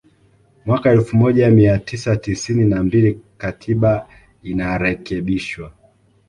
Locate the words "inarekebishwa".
4.43-5.71